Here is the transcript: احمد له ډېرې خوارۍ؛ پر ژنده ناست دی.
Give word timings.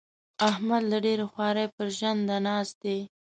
احمد 0.49 0.83
له 0.91 0.97
ډېرې 1.05 1.25
خوارۍ؛ 1.31 1.67
پر 1.75 1.87
ژنده 1.97 2.37
ناست 2.47 2.75
دی. 2.83 2.99